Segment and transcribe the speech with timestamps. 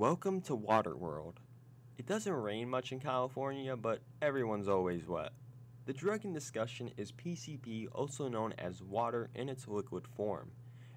[0.00, 1.34] Welcome to Waterworld.
[1.98, 5.32] It doesn't rain much in California, but everyone's always wet.
[5.84, 10.52] The drug in discussion is PCP, also known as water in its liquid form.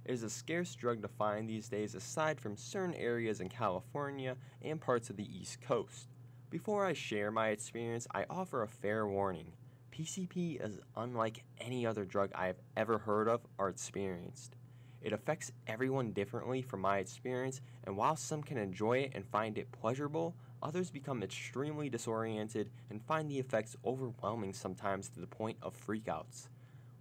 [0.05, 4.37] It is a scarce drug to find these days aside from certain areas in California
[4.61, 6.07] and parts of the East Coast.
[6.49, 9.51] Before I share my experience, I offer a fair warning.
[9.91, 14.55] PCP is unlike any other drug I have ever heard of or experienced.
[15.03, 19.57] It affects everyone differently from my experience, and while some can enjoy it and find
[19.57, 25.57] it pleasurable, others become extremely disoriented and find the effects overwhelming sometimes to the point
[25.61, 26.47] of freakouts.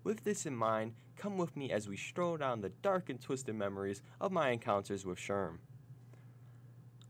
[0.02, 3.54] With this in mind, come with me as we stroll down the dark and twisted
[3.54, 5.58] memories of my encounters with Sherm.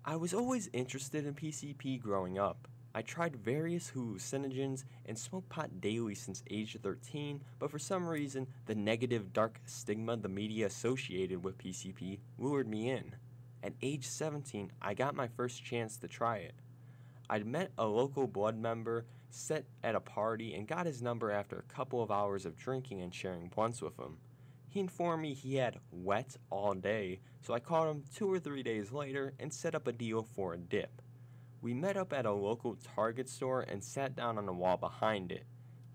[0.04, 2.68] I was always interested in PCP growing up.
[2.94, 8.46] I tried various hallucinogens and smoked pot daily since age 13, but for some reason,
[8.66, 13.14] the negative dark stigma the media associated with PCP lured me in.
[13.62, 16.54] At age 17, I got my first chance to try it.
[17.30, 21.56] I'd met a local blood member, set at a party, and got his number after
[21.56, 24.18] a couple of hours of drinking and sharing blunts with him.
[24.68, 28.62] He informed me he had wet all day, so I called him two or three
[28.62, 31.00] days later and set up a deal for a dip.
[31.62, 35.30] We met up at a local Target store and sat down on the wall behind
[35.30, 35.44] it.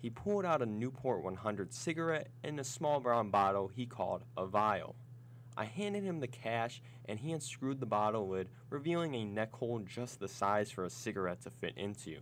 [0.02, 4.46] He pulled out a Newport 100 cigarette and a small brown bottle he called a
[4.46, 4.96] vial.
[5.58, 9.80] I handed him the cash and he unscrewed the bottle lid, revealing a neck hole
[9.80, 12.22] just the size for a cigarette to fit into.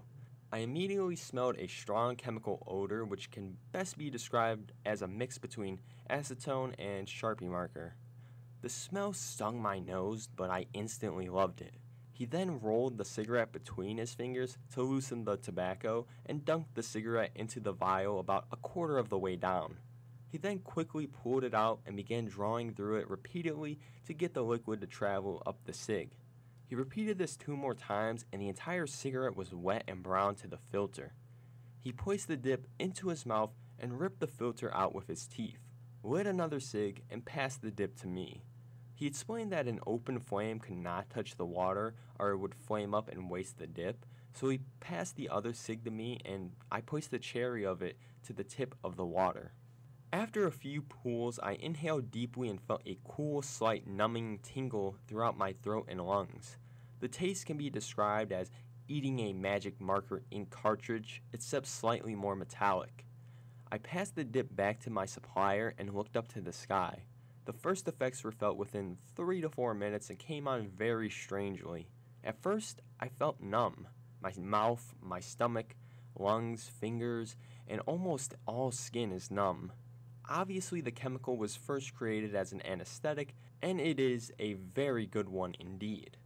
[0.51, 5.37] I immediately smelled a strong chemical odor which can best be described as a mix
[5.37, 7.93] between acetone and Sharpie marker.
[8.63, 11.75] The smell stung my nose, but I instantly loved it.
[12.15, 16.81] He then rolled the cigarette between his fingers to loosen the tobacco and dunked the
[16.81, 19.79] cigarette into the vial about a quarter of the way down.
[20.29, 24.45] He then quickly pulled it out and began drawing through it repeatedly to get the
[24.45, 26.11] liquid to travel up the cig.
[26.65, 30.47] He repeated this two more times and the entire cigarette was wet and brown to
[30.47, 31.11] the filter.
[31.81, 35.59] He placed the dip into his mouth and ripped the filter out with his teeth,
[36.01, 38.45] lit another cig, and passed the dip to me.
[38.95, 42.93] He explained that an open flame could not touch the water or it would flame
[42.95, 46.79] up and waste the dip, so he passed the other cig to me and I
[46.79, 49.51] placed the cherry of it to the tip of the water.
[50.13, 55.37] After a few pulls, I inhaled deeply and felt a cool, slight numbing tingle throughout
[55.37, 56.55] my throat and lungs.
[57.01, 58.49] The taste can be described as
[58.87, 63.05] eating a magic marker ink cartridge, except slightly more metallic.
[63.69, 67.03] I passed the dip back to my supplier and looked up to the sky.
[67.45, 71.87] The first effects were felt within three to four minutes and came on very strangely.
[72.23, 73.87] At first, I felt numb.
[74.19, 75.75] My mouth, my stomach,
[76.17, 77.35] lungs, fingers,
[77.67, 79.71] and almost all skin is numb.
[80.27, 85.29] Obviously, the chemical was first created as an anesthetic, and it is a very good
[85.29, 86.17] one indeed.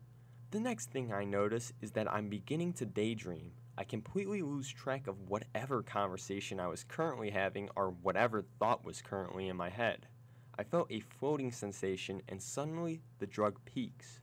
[0.51, 3.51] The next thing I notice is that I'm beginning to daydream.
[3.77, 9.01] I completely lose track of whatever conversation I was currently having or whatever thought was
[9.01, 10.07] currently in my head.
[10.59, 14.19] I felt a floating sensation and suddenly the drug peaks.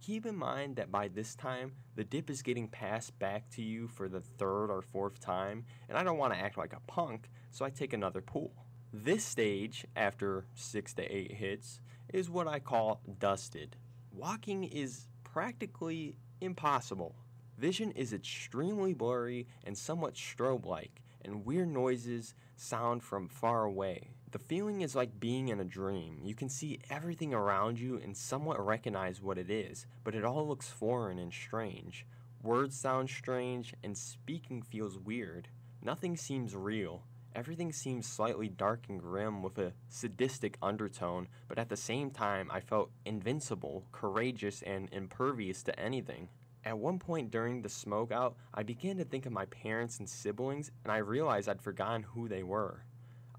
[0.00, 3.88] Keep in mind that by this time, the dip is getting passed back to you
[3.88, 7.28] for the third or fourth time, and I don't want to act like a punk,
[7.50, 8.52] so I take another pull.
[8.92, 11.80] This stage, after 6 to 8 hits,
[12.14, 13.74] is what I call dusted.
[14.12, 17.16] Walking is practically impossible.
[17.58, 24.10] Vision is extremely blurry and somewhat strobe like, and weird noises sound from far away.
[24.32, 26.20] The feeling is like being in a dream.
[26.22, 30.46] You can see everything around you and somewhat recognize what it is, but it all
[30.46, 32.06] looks foreign and strange.
[32.42, 35.48] Words sound strange, and speaking feels weird.
[35.82, 37.02] Nothing seems real.
[37.34, 42.50] Everything seems slightly dark and grim with a sadistic undertone, but at the same time,
[42.50, 46.28] I felt invincible, courageous, and impervious to anything.
[46.64, 50.08] At one point during the smoke out, I began to think of my parents and
[50.08, 52.84] siblings, and I realized I'd forgotten who they were.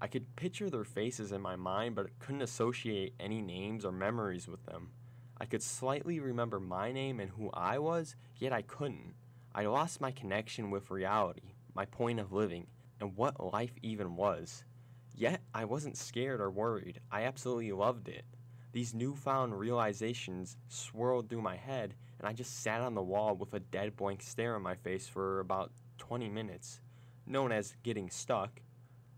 [0.00, 4.48] I could picture their faces in my mind, but couldn't associate any names or memories
[4.48, 4.90] with them.
[5.38, 9.14] I could slightly remember my name and who I was, yet I couldn't.
[9.54, 12.66] I lost my connection with reality, my point of living,
[13.00, 14.64] and what life even was.
[15.14, 17.00] Yet I wasn't scared or worried.
[17.12, 18.24] I absolutely loved it.
[18.72, 23.52] These newfound realizations swirled through my head, and I just sat on the wall with
[23.52, 26.80] a dead blank stare on my face for about 20 minutes,
[27.26, 28.60] known as getting stuck.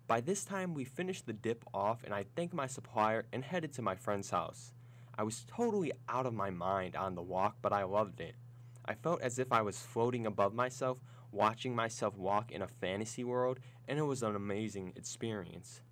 [0.07, 3.75] By this time, we finished the dip off, and I thanked my supplier and headed
[3.75, 4.73] to my friend's house.
[5.17, 8.37] I was totally out of my mind on the walk, but I loved it.
[8.87, 10.99] I felt as if I was floating above myself,
[11.31, 15.83] watching myself walk in a fantasy world, and it was an amazing experience.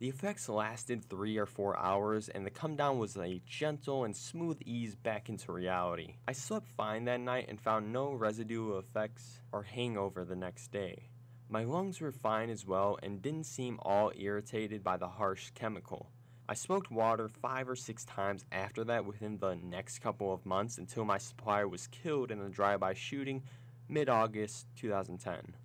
[0.00, 4.16] The effects lasted three or four hours, and the come down was a gentle and
[4.16, 6.14] smooth ease back into reality.
[6.28, 11.08] I slept fine that night and found no residual effects or hangover the next day.
[11.48, 16.12] My lungs were fine as well and didn't seem all irritated by the harsh chemical.
[16.48, 20.78] I smoked water five or six times after that within the next couple of months
[20.78, 23.42] until my supplier was killed in a drive by shooting
[23.88, 25.56] mid August 2010.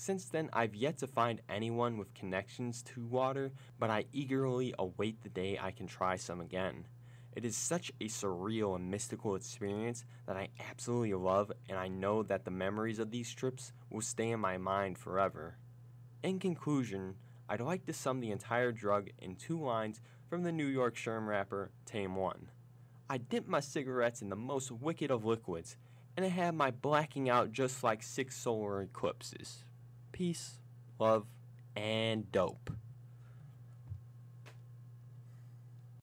[0.00, 5.20] Since then, I've yet to find anyone with connections to water, but I eagerly await
[5.20, 6.86] the day I can try some again.
[7.36, 12.22] It is such a surreal and mystical experience that I absolutely love, and I know
[12.22, 15.58] that the memories of these trips will stay in my mind forever.
[16.22, 17.16] In conclusion,
[17.46, 20.00] I'd like to sum the entire drug in two lines
[20.30, 22.48] from the New York Sherm rapper Tame One.
[23.10, 25.76] I dipped my cigarettes in the most wicked of liquids,
[26.16, 29.66] and I had my blacking out just like six solar eclipses.
[30.20, 30.58] Peace,
[30.98, 31.24] love,
[31.74, 32.68] and dope.